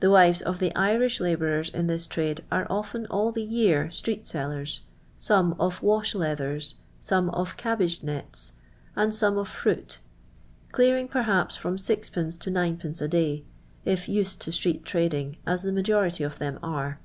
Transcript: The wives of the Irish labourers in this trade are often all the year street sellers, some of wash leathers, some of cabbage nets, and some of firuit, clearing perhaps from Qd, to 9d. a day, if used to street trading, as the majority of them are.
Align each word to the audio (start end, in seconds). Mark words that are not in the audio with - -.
The 0.00 0.10
wives 0.10 0.40
of 0.40 0.60
the 0.60 0.74
Irish 0.74 1.20
labourers 1.20 1.68
in 1.68 1.86
this 1.86 2.06
trade 2.06 2.42
are 2.50 2.66
often 2.70 3.04
all 3.08 3.30
the 3.32 3.42
year 3.42 3.90
street 3.90 4.26
sellers, 4.26 4.80
some 5.18 5.54
of 5.60 5.82
wash 5.82 6.14
leathers, 6.14 6.76
some 7.02 7.28
of 7.28 7.58
cabbage 7.58 8.02
nets, 8.02 8.52
and 8.96 9.14
some 9.14 9.36
of 9.36 9.50
firuit, 9.50 9.98
clearing 10.70 11.06
perhaps 11.06 11.54
from 11.54 11.76
Qd, 11.76 12.38
to 12.38 12.50
9d. 12.50 13.02
a 13.02 13.08
day, 13.08 13.44
if 13.84 14.08
used 14.08 14.40
to 14.40 14.52
street 14.52 14.86
trading, 14.86 15.36
as 15.46 15.60
the 15.60 15.72
majority 15.72 16.24
of 16.24 16.38
them 16.38 16.58
are. 16.62 16.98